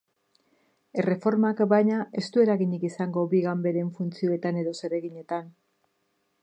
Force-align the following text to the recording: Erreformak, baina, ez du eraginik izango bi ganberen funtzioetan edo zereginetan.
Erreformak, 1.03 1.61
baina, 1.73 1.99
ez 2.21 2.25
du 2.37 2.43
eraginik 2.45 2.87
izango 2.91 3.27
bi 3.35 3.43
ganberen 3.49 3.93
funtzioetan 3.99 4.61
edo 4.65 4.77
zereginetan. 4.83 5.55